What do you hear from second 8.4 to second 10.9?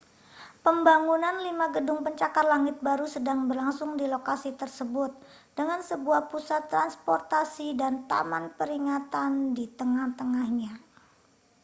peringatan di tengah-tengahnya